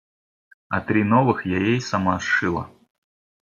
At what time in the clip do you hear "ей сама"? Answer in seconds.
1.59-2.19